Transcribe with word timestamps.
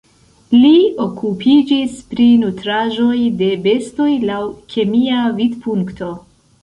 Li 0.59 0.69
okupiĝis 1.03 1.99
pri 2.13 2.25
nutraĵoj 2.45 3.19
de 3.43 3.51
bestoj 3.67 4.09
laŭ 4.31 4.41
kemia 4.77 5.21
vidpunkto. 5.43 6.11